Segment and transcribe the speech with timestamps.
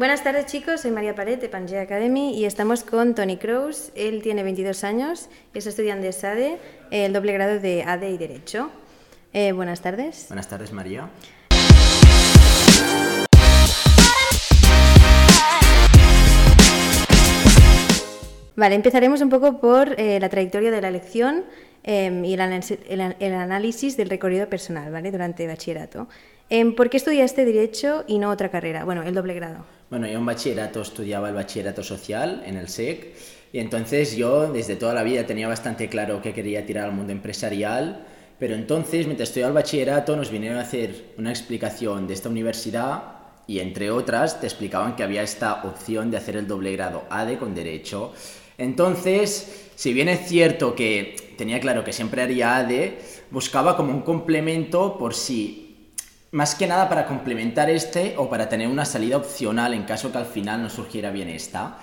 [0.00, 3.90] Buenas tardes chicos, soy María Paret de Pangea Academy y estamos con Tony Cruz.
[3.96, 6.58] Él tiene 22 años, es estudiante de SADE,
[6.92, 8.70] el doble grado de ADE y Derecho.
[9.32, 10.26] Eh, buenas tardes.
[10.28, 11.10] Buenas tardes María.
[18.54, 21.44] Vale, empezaremos un poco por eh, la trayectoria de la elección
[21.82, 22.40] em, y el,
[23.34, 25.10] análisis del recorrido personal ¿vale?
[25.10, 26.06] durante el bachillerato.
[26.50, 28.84] Em, ¿Por qué estudiaste Derecho y no otra carrera?
[28.84, 29.66] Bueno, el doble grado.
[29.90, 33.14] Bueno, yo en bachillerato estudiaba el bachillerato social en el SEC
[33.52, 37.12] y entonces yo desde toda la vida tenía bastante claro que quería tirar al mundo
[37.12, 38.06] empresarial,
[38.38, 43.02] pero entonces mientras estudiaba el bachillerato nos vinieron a hacer una explicación de esta universidad
[43.46, 47.38] y entre otras te explicaban que había esta opción de hacer el doble grado ADE
[47.38, 48.14] con derecho.
[48.56, 52.98] Entonces, si bien es cierto que tenía claro que siempre haría ADE,
[53.30, 55.67] buscaba como un complemento por si
[56.32, 60.18] más que nada para complementar este o para tener una salida opcional en caso que
[60.18, 61.78] al final no surgiera bien esta.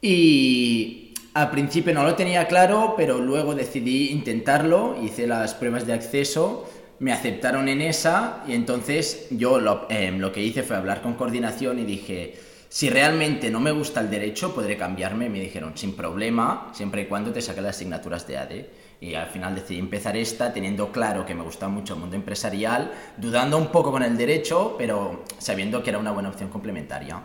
[0.00, 5.92] Y al principio no lo tenía claro, pero luego decidí intentarlo, hice las pruebas de
[5.92, 6.68] acceso,
[6.98, 11.14] me aceptaron en esa y entonces yo lo, em, lo que hice fue hablar con
[11.14, 12.34] coordinación y dije,
[12.72, 15.28] si realmente no me gusta el derecho, podré cambiarme.
[15.28, 18.70] Me dijeron, sin problema, siempre y cuando te saques las asignaturas de ADE.
[19.02, 22.92] Y al final decidí empezar esta teniendo claro que me gusta mucho el mundo empresarial,
[23.16, 27.20] dudando un poco con el derecho, pero sabiendo que era una buena opción complementaria.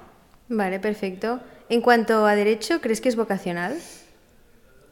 [0.49, 1.39] Vale, perfecto.
[1.69, 3.77] En cuanto a derecho, ¿crees que es vocacional?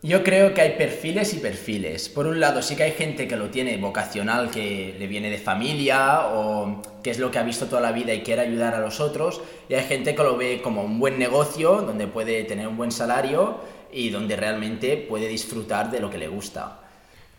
[0.06, 2.10] Yo creo que hay perfiles y perfiles.
[2.10, 5.40] Por un lado, sí que hay gente que lo tiene vocacional, que le viene de
[5.40, 8.80] familia o que es lo que ha visto toda la vida y quiere ayudar a
[8.82, 9.42] los otros.
[9.68, 12.92] Y hay gente que lo ve como un buen negocio, donde puede tener un buen
[12.92, 13.62] salario
[13.92, 16.82] y donde realmente puede disfrutar de lo que le gusta.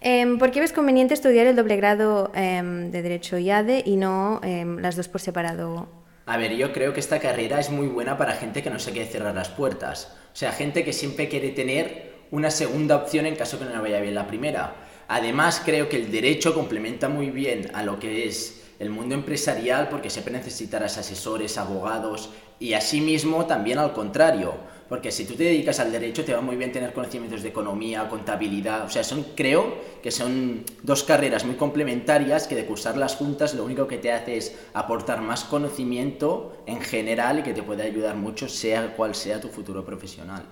[0.01, 3.95] Em, ¿Por qué ves conveniente estudiar el doble grado em, de Derecho y ADE y
[3.95, 5.87] no em, las dos por separado?
[6.27, 8.91] A ver, yo creo que esta carrera es muy buena para gente que no se
[8.91, 10.17] quiere cerrar las puertas.
[10.33, 14.01] O sea, gente que siempre quiere tener una segunda opción en caso que no vaya
[14.01, 14.75] bien la primera.
[15.09, 19.89] Además, creo que el derecho complementa muy bien a lo que es el mundo empresarial
[19.89, 24.55] porque siempre necesitarás asesores, abogados y asimismo también al contrario
[24.89, 28.09] porque si tú te dedicas al derecho te va muy bien tener conocimientos de economía,
[28.09, 33.55] contabilidad, o sea, son creo que son dos carreras muy complementarias que de cursarlas juntas
[33.55, 37.83] lo único que te hace es aportar más conocimiento en general y que te puede
[37.83, 40.45] ayudar mucho sea cual sea tu futuro profesional.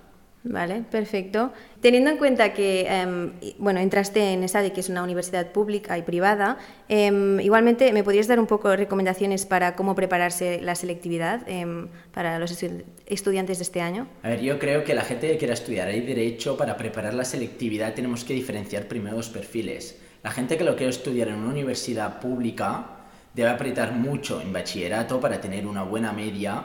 [0.47, 1.51] Vale, perfecto.
[1.81, 6.03] Teniendo en cuenta que, em, bueno, entraste en ESADE, que es una universidad pública y
[6.03, 11.41] privada, em, igualmente, ¿me podrías dar un poco de recomendaciones para cómo prepararse la selectividad
[11.47, 12.63] em, para los
[13.07, 14.07] estudiantes de este año?
[14.21, 17.25] A ver, yo creo que la gente que quiera estudiar hay derecho, para preparar la
[17.25, 19.99] selectividad tenemos que diferenciar primero dos perfiles.
[20.21, 22.85] La gente que lo quiere estudiar en una universidad pública
[23.33, 26.63] debe apretar mucho en bachillerato para tener una buena media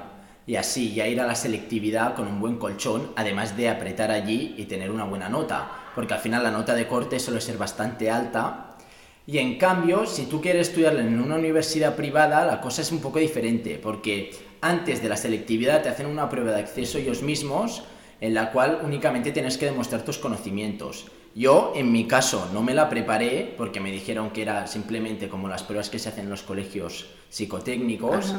[0.50, 4.56] y así ya ir a la selectividad con un buen colchón, además de apretar allí
[4.58, 8.10] y tener una buena nota, porque al final la nota de corte suele ser bastante
[8.10, 8.74] alta.
[9.28, 12.98] Y en cambio, si tú quieres estudiar en una universidad privada, la cosa es un
[12.98, 17.84] poco diferente, porque antes de la selectividad te hacen una prueba de acceso ellos mismos,
[18.20, 21.06] en la cual únicamente tienes que demostrar tus conocimientos.
[21.32, 25.46] Yo, en mi caso, no me la preparé porque me dijeron que era simplemente como
[25.46, 28.34] las pruebas que se hacen en los colegios psicotécnicos.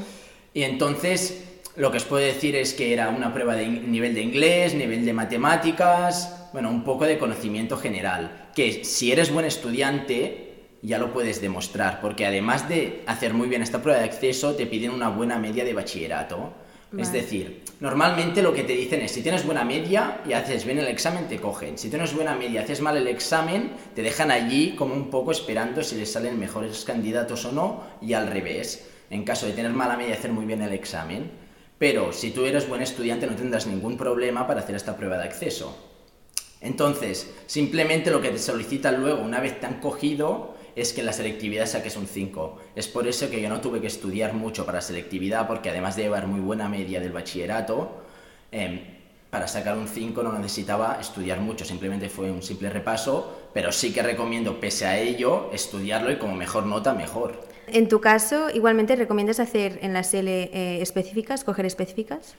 [0.54, 4.22] Y entonces lo que os puedo decir es que era una prueba de nivel de
[4.22, 10.52] inglés, nivel de matemáticas, bueno, un poco de conocimiento general, que si eres buen estudiante
[10.82, 14.66] ya lo puedes demostrar, porque además de hacer muy bien esta prueba de acceso, te
[14.66, 16.54] piden una buena media de bachillerato.
[16.98, 20.80] Es decir, normalmente lo que te dicen es, si tienes buena media y haces bien
[20.80, 21.78] el examen, te cogen.
[21.78, 25.32] Si tienes buena media y haces mal el examen, te dejan allí como un poco
[25.32, 28.90] esperando si les salen mejores candidatos o no, y al revés.
[29.10, 31.32] En caso de tener mala media y hacer muy bien el examen,
[31.82, 35.24] pero si tú eres buen estudiante no tendrás ningún problema para hacer esta prueba de
[35.24, 35.76] acceso.
[36.62, 41.12] Entonces, simplemente lo que te solicitan luego, una vez te han cogido, es que la
[41.12, 42.60] selectividad saques un 5.
[42.76, 46.04] Es por eso que yo no tuve que estudiar mucho para selectividad, porque además de
[46.04, 48.04] llevar muy buena media del bachillerato,
[48.52, 48.82] em,
[49.32, 53.92] para sacar un 5 no necesitaba estudiar mucho, simplemente fue un simple repaso, pero sí
[53.92, 57.50] que recomiendo, pese a ello, estudiarlo y como mejor nota, mejor.
[57.74, 62.36] En tu caso, igualmente recomiendas hacer en la SL eh, específicas, coger específicas.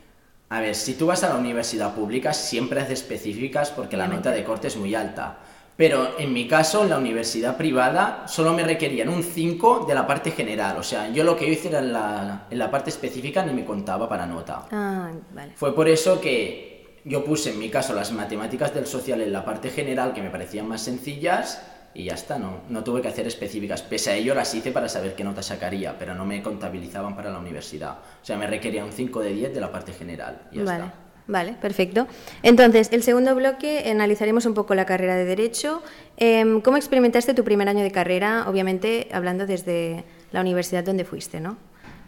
[0.51, 4.31] A ver, si tú vas a la universidad pública, siempre haces específicas porque la nota
[4.31, 5.39] de corte es muy alta.
[5.77, 10.07] Pero en mi caso, en la universidad privada, solo me requerían un 5 de la
[10.07, 10.77] parte general.
[10.77, 13.65] O sea, yo lo que hice era en la, en la parte específica ni me
[13.65, 14.67] contaba para nota.
[14.71, 15.53] Ah, vale.
[15.57, 19.45] Fue por eso que yo puse en mi caso las matemáticas del social en la
[19.45, 21.63] parte general que me parecían más sencillas
[21.95, 23.83] y ya está, no, no tuve que hacer específicas.
[23.83, 27.31] Pese a ello las hice para saber qué nota sacaría, pero no me contabilizaban para
[27.31, 27.99] la universidad.
[28.23, 30.43] O sea, me requería un 5 de 10 de la parte general.
[30.51, 30.85] Y ya vale.
[30.85, 30.95] está.
[31.27, 32.09] Vale, perfecto.
[32.43, 35.83] Entonces, el segundo bloque analizaremos un poco la carrera de Derecho.
[36.17, 38.47] Em, ¿Cómo experimentaste tu primer año de carrera?
[38.49, 41.57] Obviamente, hablando desde la universidad donde fuiste, ¿no?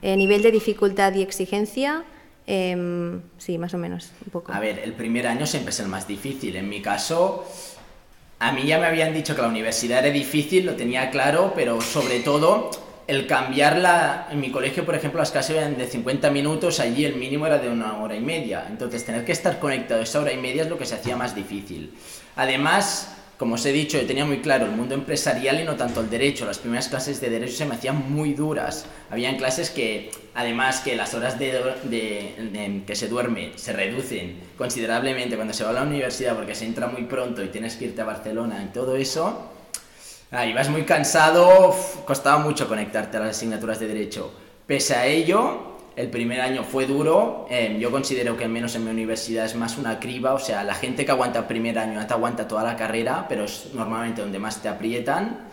[0.02, 2.04] Eh, nivel de dificultad y exigencia,
[2.46, 4.52] em, sí, más o menos, un poco.
[4.52, 6.56] A ver, el primer año siempre es el más difícil.
[6.56, 7.46] En mi caso,
[8.44, 11.80] a mí ya me habían dicho que la universidad era difícil, lo tenía claro, pero
[11.80, 12.70] sobre todo
[13.06, 17.16] el cambiarla, en mi colegio, por ejemplo, las clases eran de 50 minutos, allí el
[17.16, 18.66] mínimo era de una hora y media.
[18.68, 21.34] Entonces, tener que estar conectado esa hora y media es lo que se hacía más
[21.34, 21.94] difícil.
[22.36, 26.00] Además, como os he dicho, yo tenía muy claro el mundo empresarial y no tanto
[26.00, 26.46] el derecho.
[26.46, 28.86] Las primeras clases de derecho se me hacían muy duras.
[29.10, 31.52] Habían clases que, además, que las horas de,
[31.84, 36.64] de, que se duerme se reducen considerablemente cuando se va a la universidad porque se
[36.64, 39.50] entra muy pronto y tienes que irte a Barcelona y todo eso
[40.34, 41.72] Ahí vas muy cansado,
[42.04, 44.32] costaba mucho conectarte a las asignaturas de derecho.
[44.66, 47.46] Pese a ello, el primer año fue duro.
[47.48, 50.64] Em, yo considero que al menos en mi universidad es más una criba, o sea,
[50.64, 53.70] la gente que aguanta el primer año no te aguanta toda la carrera, pero es
[53.74, 55.48] normalmente donde más te aprietan.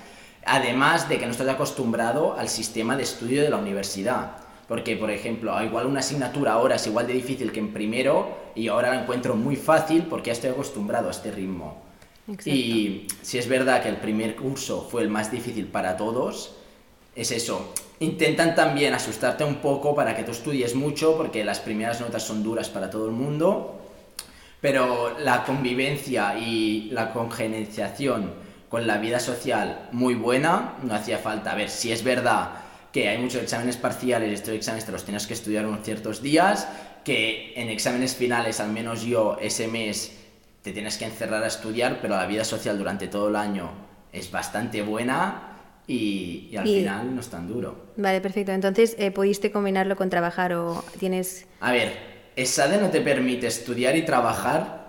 [0.46, 4.38] Además de que no estás acostumbrado al sistema de estudio de la universidad.
[4.68, 8.70] Porque, por ejemplo, igual una asignatura ahora es igual de difícil que en primero y
[8.70, 11.82] ahora la encuentro muy fácil porque ya estoy acostumbrado a este ritmo.
[12.46, 16.56] Y si es verdad que el primer curso fue el más difícil para todos,
[17.16, 17.74] es eso.
[18.02, 22.42] Intentan también asustarte un poco para que tú estudies mucho, porque las primeras notas son
[22.42, 23.80] duras para todo el mundo,
[24.60, 28.34] pero la convivencia y la congenenciación
[28.70, 31.52] con la vida social muy buena, no hacía falta.
[31.52, 32.54] A ver, si es verdad
[32.92, 36.68] que hay muchos exámenes parciales, estos exámenes te los tienes que estudiar unos ciertos días,
[37.06, 40.18] que en exámenes finales, al menos yo, ese mes
[40.64, 43.70] te tienes que encerrar a estudiar, pero la vida social durante todo el año
[44.12, 45.51] es bastante buena
[45.88, 47.92] y, al final no es tan duro.
[47.98, 48.52] Vale, perfecto.
[48.52, 51.46] Entonces, eh, ¿pudiste combinarlo con trabajar o tienes...?
[51.60, 51.94] A ver,
[52.36, 54.82] ESADE no te permite estudiar y trabajar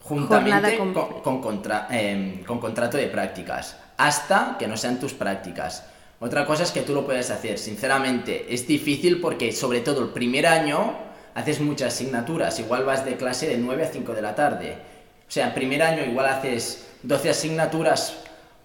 [0.00, 0.92] juntamente con,
[1.40, 5.84] con, em, con contrato de prácticas, hasta que no sean tus prácticas.
[6.20, 7.58] Otra cosa es que tú lo puedes hacer.
[7.58, 10.94] Sinceramente, es difícil porque sobre todo el primer año
[11.34, 12.58] haces muchas asignaturas.
[12.60, 14.90] Igual vas de clase de 9 a 5 de la tarde
[15.30, 18.16] o sea, en primer año igual haces 12 asignaturas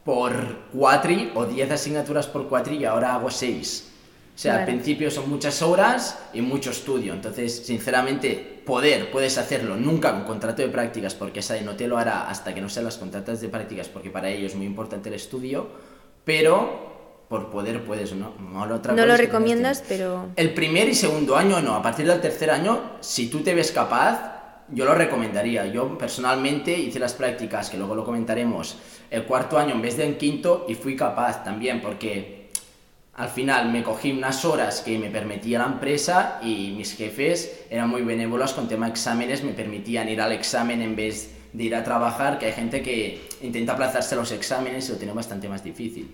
[0.06, 3.92] por cuatri o 10 asignaturas por cuatri y ahora hago 6.
[4.36, 7.14] O sea, al principio son muchas horas y mucho estudio.
[7.14, 11.98] Entonces, sinceramente, poder, puedes hacerlo nunca con contrato de prácticas porque esa no te lo
[11.98, 15.10] hará hasta que no sean las contratas de prácticas porque para ello es muy importante
[15.10, 15.68] el estudio,
[16.24, 16.94] pero
[17.30, 18.34] por poder puedes, ¿no?
[18.38, 20.28] no lo recomiendas, pero...
[20.36, 23.72] El primer y segundo año no, a partir del tercer año, si tú te ves
[23.72, 24.35] capaz,
[24.70, 25.66] yo lo recomendaría.
[25.68, 28.78] Yo personalmente hice las prácticas, que luego lo comentaremos,
[29.10, 32.50] el cuarto año en vez de en quinto y fui capaz también porque
[33.16, 37.90] al final me cogí unas horas que me permitía la empresa y mis jefes eran
[37.90, 41.84] muy benévolos con tema exámenes, me permitían ir al examen en vez de ir a
[41.84, 46.14] trabajar, que hay gente que intenta aplazarse los exámenes y lo tiene bastante más difícil.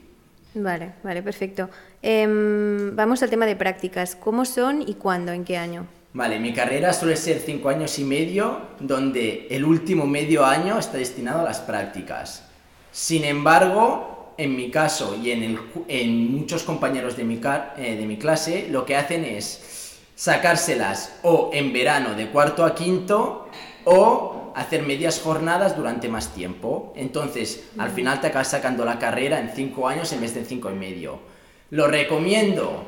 [0.53, 1.69] Vale, vale, perfecto.
[2.01, 4.15] Em, vamos al tema de prácticas.
[4.15, 5.31] ¿Cómo son y cuándo?
[5.31, 5.88] ¿En qué año?
[6.13, 10.98] Vale, mi carrera suele ser cinco años y medio, donde el último medio año está
[10.98, 12.44] destinado a las prácticas.
[12.92, 17.40] Sin embargo, en mi caso y en, en muchos compañeros de mi,
[17.78, 22.75] eh, de mi clase, lo que hacen es sacárselas o en verano de cuarto a
[22.75, 23.48] quinto
[23.86, 26.91] o hacer medias jornadas durante más tiempo.
[26.98, 30.46] Entonces, al final te acabas sacando la carrera en cinco años en vez de en
[30.46, 31.20] cinco y medio.
[31.70, 32.88] Lo recomiendo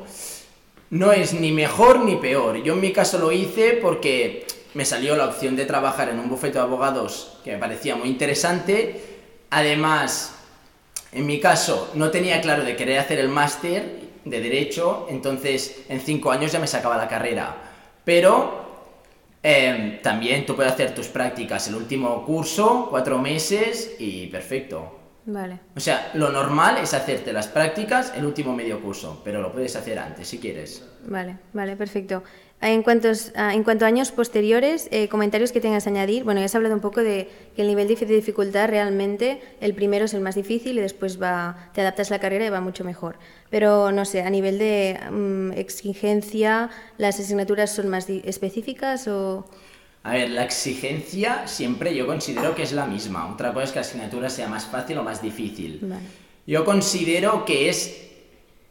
[0.94, 2.62] no es ni mejor ni peor.
[2.62, 6.28] Yo en mi caso lo hice porque me salió la opción de trabajar en un
[6.28, 9.00] bufete de abogados que me parecía muy interesante.
[9.50, 10.36] Además,
[11.10, 16.00] en mi caso no tenía claro de querer hacer el máster de derecho, entonces en
[16.00, 17.56] cinco años ya me sacaba la carrera.
[18.04, 18.86] Pero
[19.42, 25.03] em, también tú puedes hacer tus prácticas el último curso, cuatro meses y perfecto.
[25.26, 25.60] Vale.
[25.74, 29.74] O sea, lo normal es hacerte las prácticas el último medio curso, pero lo puedes
[29.74, 30.84] hacer antes si quieres.
[31.06, 32.22] Vale, vale, perfecto.
[32.60, 36.24] En cuanto, a, en cuanto a años posteriores, eh, comentarios que tengas que añadir.
[36.24, 40.06] Bueno, ya has hablado un poco de que el nivel de dificultad realmente, el primero
[40.06, 42.84] es el más difícil y después va, te adaptas a la carrera y va mucho
[42.84, 43.16] mejor.
[43.50, 49.46] Pero no sé, a nivel de mm, exigencia, ¿las asignaturas son más específicas o...?
[50.04, 53.32] A ver, la exigencia siempre yo considero que es la misma.
[53.32, 55.80] Otra cosa es que la asignatura sea más fácil o más difícil.
[56.46, 58.04] Yo considero que es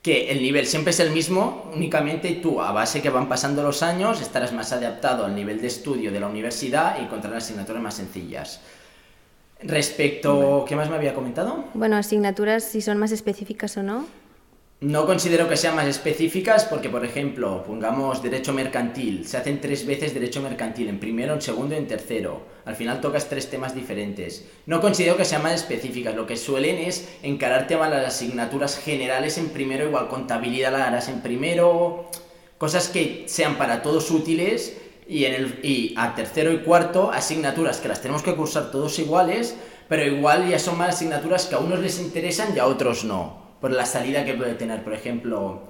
[0.04, 3.82] que el nivel siempre es el mismo, únicamente tú, a base que van pasando los
[3.82, 7.96] años, estarás más adaptado al nivel de estudio de la universidad y encontrarás asignaturas más
[7.96, 8.60] sencillas.
[9.62, 11.66] Respecto, ¿qué más me había comentado?
[11.74, 14.06] Bueno, asignaturas, si son más específicas o no.
[14.84, 19.26] No considero que sean más específicas porque, por ejemplo, pongamos derecho mercantil.
[19.26, 22.42] Se hacen tres veces derecho mercantil, en primero, en segundo y en tercero.
[22.66, 24.46] Al final tocas tres temas diferentes.
[24.66, 26.16] No considero que sean más específicas.
[26.16, 31.08] Lo que suelen es encarar temas las asignaturas generales en primero, igual contabilidad la harás
[31.08, 32.10] en primero.
[32.58, 34.76] Cosas que sean para todos útiles
[35.08, 39.56] y, en y a tercero y cuarto asignaturas que las tenemos que cursar todos iguales,
[39.88, 43.43] pero igual ya son más asignaturas que a unos les interesan y a otros no
[43.64, 44.84] por la salida que puede tener.
[44.84, 45.62] Por ejemplo,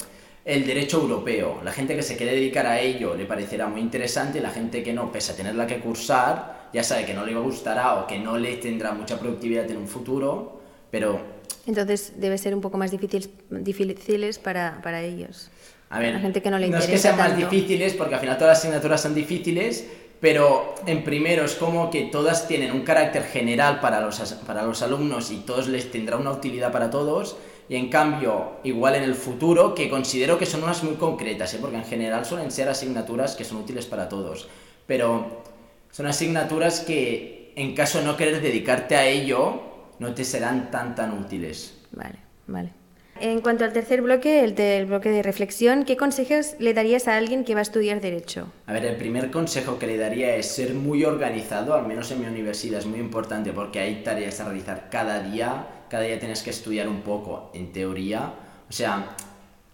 [0.44, 1.60] el derecho europeo.
[1.64, 4.94] La gente que se quiere dedicar a ello le parecerá muy interesante, la gente que
[4.94, 8.36] no, pese a tenerla que cursar, ya sabe que no le gustará o que no
[8.40, 10.60] le tendrá mucha productividad en un futuro,
[10.90, 11.22] pero...
[11.68, 15.52] Entonces debe ser un poco más difícil, difíciles para, para ellos.
[15.92, 16.88] A ver, la gente que no le interesa.
[16.88, 19.86] No es que sean más difíciles, porque al final todas las asignaturas son difíciles,
[20.20, 24.82] pero en primero es como que todas tienen un carácter general para los, para los
[24.82, 27.38] alumnos y todos les tendrá una utilidad para todos
[27.70, 31.58] y en cambio, igual en el futuro, que considero que son unas muy concretas, ¿eh?
[31.62, 34.48] porque en general suelen ser asignaturas que son útiles para todos,
[34.86, 35.43] pero
[35.91, 39.62] son asignaturas que en caso de no querer dedicarte a ello,
[40.00, 41.79] no te serán tan tan útiles.
[41.91, 42.84] Vale, vale.
[43.20, 47.15] En cuanto al tercer bloque, el del bloque de reflexión, ¿qué consejos le darías a
[47.15, 48.51] alguien que va a estudiar Derecho?
[48.65, 52.22] A ver, el primer consejo que le daría es ser muy organizado, al menos en
[52.22, 56.42] mi universidad es muy importante porque hay tareas a realizar cada día, cada día tienes
[56.42, 58.34] que estudiar un poco en teoría,
[58.68, 59.16] o sea,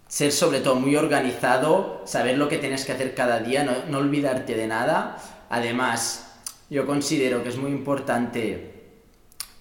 [0.06, 4.54] ser sobre todo muy organizado, saber lo que tienes que hacer cada día, no, olvidarte
[4.54, 5.16] de nada.
[5.48, 6.30] Además,
[6.68, 8.98] yo considero que es muy importante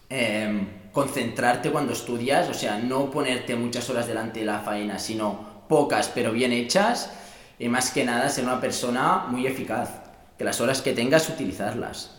[0.10, 5.64] em, concentrarte cuando estudias, o sea, no ponerte muchas horas delante de la faena, sino
[5.70, 7.10] pocas pero bien hechas,
[7.58, 9.92] y más que nada ser una persona muy eficaz,
[10.38, 12.19] que las horas que tengas utilizarlas.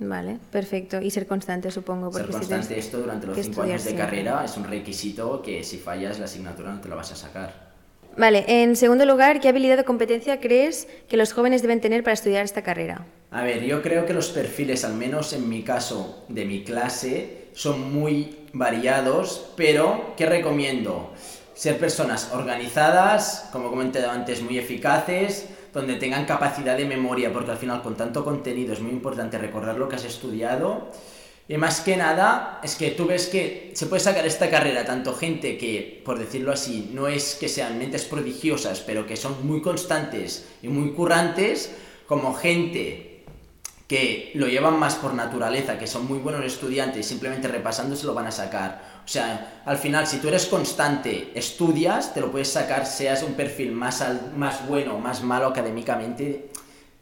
[0.00, 1.00] Vale, perfecto.
[1.00, 2.10] Y ser constante, supongo.
[2.10, 5.78] Porque ser constante esto durante los cinco años de carrera es un requisito que si
[5.78, 7.72] fallas la asignatura no te la vas a sacar.
[8.16, 12.12] Vale, en segundo lugar, ¿qué habilidad o competencia crees que los jóvenes deben tener para
[12.12, 13.06] estudiar esta carrera?
[13.30, 17.48] A ver, yo creo que los perfiles, al menos en mi caso, de mi clase,
[17.54, 21.12] son muy variados, pero ¿qué recomiendo?
[21.54, 27.56] Ser personas organizadas, como comenté antes, muy eficaces, donde tengan capacidad de memoria, porque al
[27.56, 30.90] final con tanto contenido es muy importante recordar lo que has estudiado.
[31.48, 35.14] Y más que nada, es que tú ves que se puede sacar esta carrera tanto
[35.14, 39.60] gente que, por decirlo así, no es que sean mentes prodigiosas, pero que son muy
[39.60, 41.74] constantes y muy currantes,
[42.06, 43.24] como gente
[43.88, 48.06] que lo llevan más por naturaleza, que son muy buenos estudiantes y simplemente repasando se
[48.06, 48.91] lo van a sacar.
[49.04, 53.34] O sea, al final, si tú eres constante, estudias, te lo puedes sacar, seas un
[53.34, 54.04] perfil más,
[54.36, 56.50] más bueno, más malo académicamente.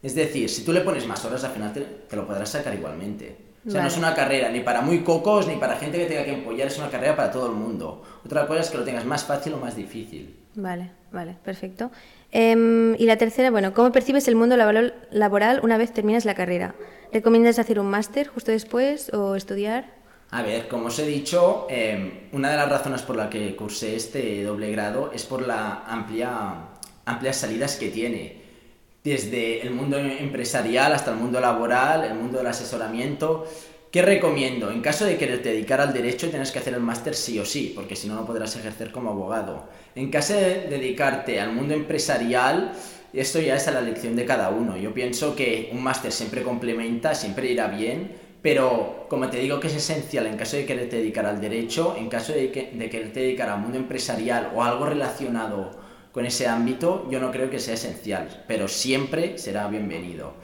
[0.02, 3.37] Es decir, si tú le pones más horas, al final te, lo podrás sacar igualmente.
[3.66, 6.25] O sea, no es una carrera ni para muy cocos ni para gente que tenga
[6.25, 8.02] que empollar, es una carrera para todo el mundo.
[8.25, 10.35] Otra cosa es que lo tengas más fácil o más difícil.
[10.54, 11.90] Vale, vale, perfecto.
[12.33, 16.75] Em, y la tercera, bueno, ¿cómo percibes el mundo laboral una vez terminas la carrera?
[17.12, 20.00] ¿Recomiendas hacer un máster justo después o estudiar?
[20.33, 23.97] A ver, como os he dicho, em, una de las razones por la que cursé
[23.97, 26.69] este doble grado es por la amplia,
[27.05, 28.41] amplias salidas que tiene.
[29.03, 33.45] Desde el mundo empresarial hasta el mundo laboral, el mundo del asesoramiento.
[33.91, 34.71] ¿Qué recomiendo?
[34.71, 37.73] En caso de querer dedicar al derecho tienes que hacer el máster sí o sí,
[37.75, 39.69] porque si no, no podrás ejercer como abogado.
[39.97, 42.73] En caso de dedicarte al mundo empresarial,
[43.13, 44.77] esto ya es a la elección de cada uno.
[44.77, 49.66] Yo pienso que un máster siempre complementa, siempre irá bien, pero como te digo que
[49.66, 53.20] es esencial en caso de quererte dedicar al derecho, en caso de, que, de quererte
[53.20, 55.70] dedicar al mundo empresarial o algo relacionado
[56.12, 60.35] con ese ámbito, yo no creo que sea esencial, pero siempre será bienvenido.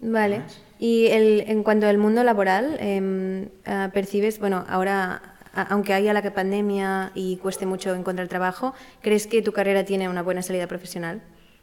[0.00, 0.42] Vale.
[0.78, 6.22] Y el, en cuanto al mundo laboral, em, ah, percibes, bueno, ahora, aunque haya la
[6.32, 11.20] pandemia y cueste mucho encontrar trabajo, ¿crees que tu carrera tiene una buena salida profesional?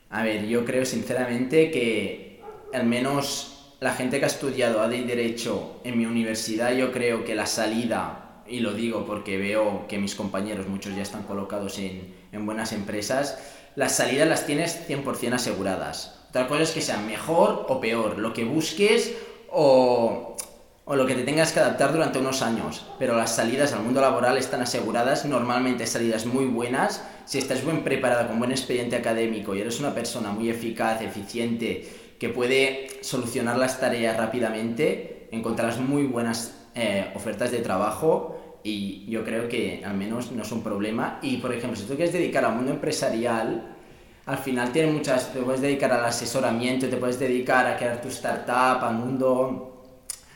[0.10, 2.42] A ver, yo creo sinceramente que
[2.74, 7.26] al menos la gente que ha estudiado AD y Derecho en mi universidad, yo creo
[7.26, 11.78] que la salida, y lo digo porque veo que mis compañeros, muchos ya están colocados
[11.80, 13.38] en, en buenas empresas,
[13.76, 16.16] las salidas las tienes 100% aseguradas.
[16.30, 19.14] Otra cosa es que sea mejor o peor, lo que busques
[19.52, 20.36] o,
[20.86, 22.86] o lo que te tengas que adaptar durante unos años.
[23.00, 27.04] Pero las salidas al mundo laboral están aseguradas, normalmente salidas muy buenas.
[27.26, 32.05] Si estás bien preparada, con buen expediente académico y eres una persona muy eficaz, eficiente,
[32.30, 39.48] puede solucionar las tareas rápidamente, encontrarás muy buenas eh, ofertas de trabajo y yo creo
[39.48, 41.20] que al menos no es un problema.
[41.22, 43.76] Y por ejemplo, si tú quieres dedicar al mundo empresarial,
[44.26, 48.08] al final tiene muchas, te puedes dedicar al asesoramiento, te puedes dedicar a crear tu
[48.08, 49.84] startup, al mundo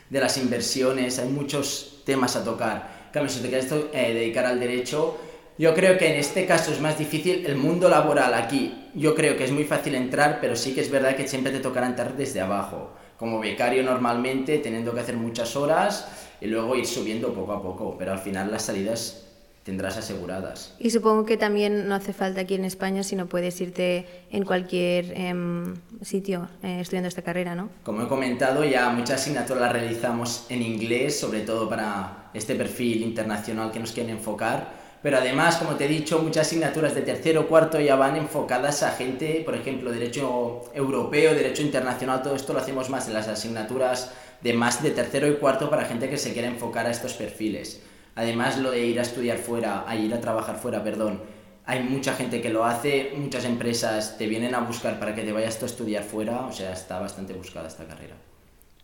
[0.08, 3.10] de las inversiones, hay muchos temas a tocar.
[3.12, 5.18] En si te quieres eh, dedicar al derecho,
[5.60, 8.88] yo creo que en este caso es más difícil el mundo laboral aquí.
[8.94, 11.60] Yo creo que es muy fácil entrar, pero sí que es verdad que siempre te
[11.60, 12.92] tocará entrar desde abajo.
[13.18, 16.08] Como becario normalmente, teniendo que hacer muchas horas
[16.40, 19.26] y luego ir subiendo poco a poco, pero al final las salidas
[19.62, 20.74] tendrás aseguradas.
[20.78, 25.12] Y supongo que también no hace falta aquí en España, sino puedes irte en cualquier
[25.14, 27.68] em, sitio eh, estudiando esta carrera, ¿no?
[27.82, 33.02] Como he comentado, ya muchas asignaturas las realizamos en inglés, sobre todo para este perfil
[33.02, 34.79] internacional que nos quieren enfocar.
[35.02, 38.90] Pero además, como te he dicho, muchas asignaturas de tercero cuarto ya van enfocadas a
[38.90, 44.12] gente, por ejemplo, derecho europeo, derecho internacional, todo esto lo hacemos más en las asignaturas
[44.42, 47.82] de más de tercero y cuarto para gente que se quiera enfocar a estos perfiles.
[48.14, 51.22] Además, lo de ir a estudiar fuera, a ir a trabajar fuera, perdón,
[51.64, 55.32] hay mucha gente que lo hace, muchas empresas te vienen a buscar para que te
[55.32, 58.16] vayas a estudiar fuera, o sea, está bastante buscada esta carrera.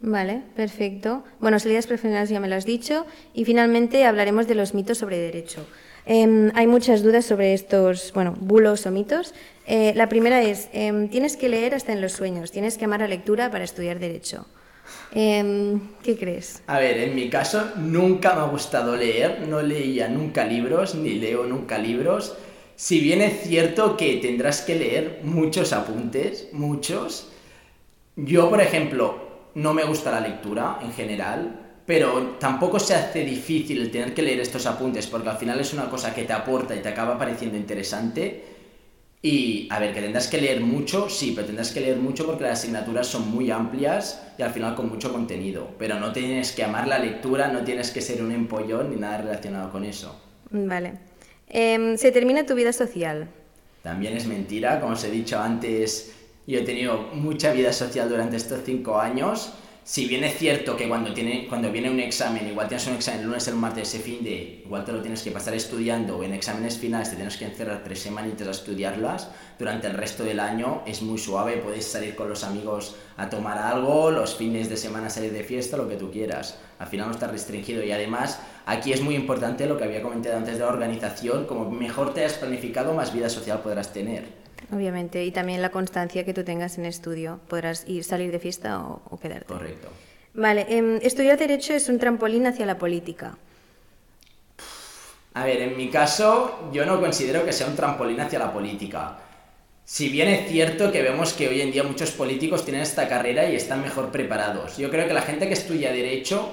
[0.01, 1.25] Vale, perfecto.
[1.41, 5.19] Bueno, salidas profesionales ya me lo has dicho y finalmente hablaremos de los mitos sobre
[5.19, 5.67] derecho.
[6.07, 9.35] Em, hay muchas dudas sobre estos, bueno, bulos o mitos.
[9.67, 13.01] Eh, la primera es, em, tienes que leer hasta en los sueños, tienes que amar
[13.01, 14.47] la lectura para estudiar derecho.
[15.13, 16.63] Em, ¿Qué crees?
[16.69, 21.15] A ver, en mi caso nunca me ha gustado leer, no leía nunca libros, ni
[21.15, 22.37] leo nunca libros.
[22.77, 27.33] Si bien es cierto que tendrás que leer muchos apuntes, muchos,
[28.15, 33.81] yo, por ejemplo, no me gusta la lectura en general, pero tampoco se hace difícil
[33.81, 36.75] el tener que leer estos apuntes, porque al final es una cosa que te aporta
[36.75, 38.57] y te acaba pareciendo interesante
[39.23, 42.45] y, a ver, que tendrás que leer mucho, sí, pero tendrás que leer mucho porque
[42.45, 45.71] las asignaturas son muy amplias y al final con mucho contenido.
[45.79, 49.19] Pero no tienes que amar la lectura, no tienes que ser un empollón ni nada
[49.19, 50.21] relacionado con eso.
[50.51, 50.93] Vale.
[51.49, 53.29] Em, ¿Se termina tu vida social?
[53.83, 56.13] También es mentira, como os he dicho antes,
[56.47, 59.53] yo he tenido mucha vida social durante estos cinco años
[59.87, 63.21] si bien es cierto que cuando, tiene, cuando viene un examen, igual tienes un examen
[63.21, 66.25] el lunes, el martes, ese fin de, igual te lo tienes que pasar estudiando, o
[66.25, 69.29] en exámenes finales te tienes que encerrar tres semanitas a estudiarlas,
[69.61, 73.59] durante el resto del año es muy suave, puedes salir con los amigos a tomar
[73.59, 76.59] algo, los fines de semana salir de fiesta, lo que tú quieras.
[76.81, 80.37] Al final no está restringido y además aquí es muy importante lo que había comentado
[80.37, 84.47] antes de la organización, como mejor te has planificado, más vida social podrás tener.
[84.73, 87.41] Obviamente, y también la constancia que tú tengas en estudio.
[87.49, 89.47] Podrás ir, salir de fiesta o, quedarte.
[89.47, 89.89] Correcto.
[90.35, 93.39] Vale, em, estudiar Derecho es un trampolín hacia la política.
[95.35, 99.19] A ver, en mi caso, yo no considero que sea un trampolín hacia la política.
[99.85, 103.49] Si bien es cierto que vemos que hoy en día muchos políticos tienen esta carrera
[103.49, 104.77] y están mejor preparados.
[104.79, 106.51] Yo creo que la gente que estudia Derecho,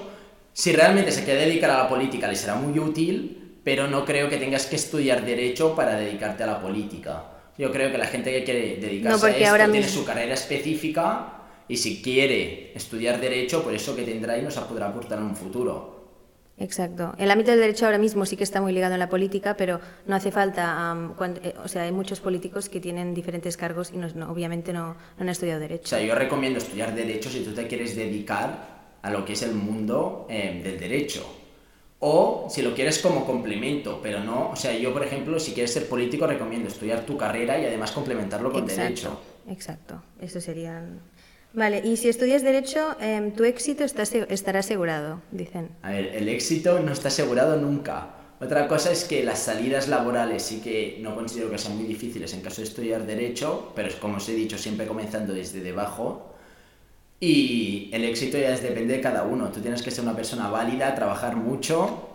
[0.52, 4.28] si realmente se quiere dedicar a la política, le será muy útil, pero no creo
[4.28, 7.33] que tengas que estudiar Derecho para dedicarte a la política.
[7.56, 11.34] Yo creo que la gente que quiere dedicarse a esto tiene su carrera específica
[11.68, 15.36] y si quiere estudiar derecho, por eso que tendrá y nos podrá aportar en un
[15.36, 15.94] futuro.
[16.56, 17.14] Exacto.
[17.18, 19.80] El ámbito del derecho ahora mismo sí que está muy ligado en la política, pero
[20.06, 20.96] no hace falta.
[21.42, 25.28] Eh, o sea, hay muchos políticos que tienen diferentes cargos y no, obviamente no, han
[25.28, 25.84] estudiado derecho.
[25.84, 29.42] O sea, yo recomiendo estudiar derecho si tú te quieres dedicar a lo que es
[29.42, 31.43] el mundo eh, del derecho
[32.00, 35.72] o si lo quieres como complemento, pero no, o sea, yo por ejemplo, si quieres
[35.72, 39.20] ser político recomiendo estudiar tu carrera y además complementarlo con derecho.
[39.48, 40.84] Exacto, eso sería...
[41.54, 45.70] Vale, y si estudias derecho, em, tu éxito está, estará asegurado, dicen.
[45.82, 48.16] A ver, el éxito no está asegurado nunca.
[48.40, 52.34] Otra cosa es que las salidas laborales sí que no considero que sean muy difíciles
[52.34, 56.33] en caso de estudiar derecho, pero es como os he dicho, siempre comenzando desde debajo
[57.24, 59.48] y el éxito ya depende de cada uno.
[59.50, 62.08] Tú tienes que ser una persona válida, trabajar mucho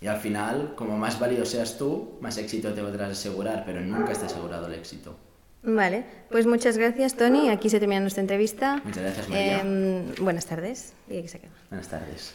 [0.00, 4.12] y al final, como más válido seas tú, más éxito te podrás asegurar, pero nunca
[4.12, 5.16] está asegurado el éxito.
[5.62, 7.48] Vale, pues muchas gracias Tony.
[7.48, 8.80] Aquí se termina nuestra entrevista.
[8.84, 9.60] Muchas gracias María.
[9.60, 10.92] Em, buenas tardes.
[11.08, 12.34] Buenas tardes.